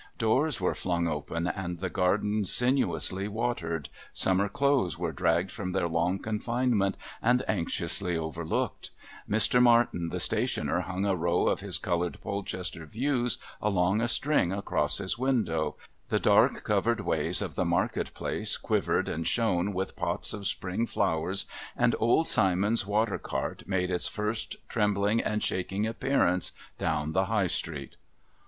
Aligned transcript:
Doors 0.17 0.59
were 0.59 0.73
flung 0.73 1.07
open 1.07 1.45
and 1.45 1.77
the 1.79 1.87
gardens 1.91 2.51
sinuously 2.51 3.27
watered, 3.27 3.87
summer 4.11 4.49
clothes 4.49 4.97
were 4.97 5.11
dragged 5.11 5.51
from 5.51 5.73
their 5.73 5.87
long 5.87 6.17
confinement 6.17 6.97
and 7.21 7.43
anxiously 7.47 8.17
overlooked, 8.17 8.89
Mr. 9.29 9.61
Martin, 9.61 10.09
the 10.09 10.19
stationer, 10.19 10.79
hung 10.79 11.05
a 11.05 11.15
row 11.15 11.45
of 11.45 11.59
his 11.59 11.77
coloured 11.77 12.19
Polchester 12.19 12.87
views 12.87 13.37
along 13.61 14.01
a 14.01 14.07
string 14.07 14.51
across 14.51 14.97
his 14.97 15.19
window, 15.19 15.77
the 16.09 16.19
dark, 16.19 16.63
covered 16.63 17.01
ways 17.01 17.39
of 17.39 17.53
the 17.53 17.63
market 17.63 18.11
place 18.15 18.57
quivered 18.57 19.07
and 19.07 19.27
shone 19.27 19.71
with 19.71 19.95
pots 19.95 20.33
of 20.33 20.47
spring 20.47 20.87
flowers, 20.87 21.45
and 21.77 21.95
old 21.99 22.27
Simon's 22.27 22.87
water 22.87 23.19
cart 23.19 23.61
made 23.67 23.91
its 23.91 24.07
first 24.07 24.55
trembling 24.67 25.21
and 25.21 25.43
shaking 25.43 25.85
appearance 25.85 26.53
down 26.79 27.11
the 27.11 27.25
High 27.25 27.45
Street. 27.45 27.97